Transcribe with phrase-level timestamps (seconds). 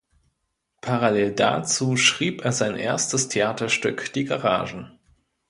[0.81, 4.97] Parallel dazu schrieb er sein erstes Theaterstück "Die Garagen".